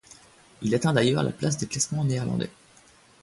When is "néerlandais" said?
2.05-2.49